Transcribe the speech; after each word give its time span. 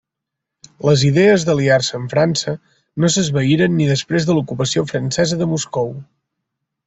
Les 0.87 1.01
idees 1.09 1.43
d'aliar-se 1.49 1.97
amb 1.99 2.09
França 2.13 2.53
no 3.03 3.11
s'esvaïren 3.15 3.77
ni 3.81 3.89
després 3.91 4.27
de 4.29 4.37
l'ocupació 4.37 4.85
francesa 4.93 5.39
de 5.43 5.49
Moscou. 5.55 5.93